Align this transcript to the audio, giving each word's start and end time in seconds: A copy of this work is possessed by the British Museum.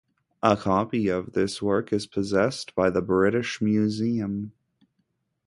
A 0.41 0.57
copy 0.57 1.09
of 1.09 1.33
this 1.33 1.61
work 1.61 1.93
is 1.93 2.07
possessed 2.07 2.73
by 2.73 2.89
the 2.89 3.03
British 3.03 3.61
Museum. 3.61 4.51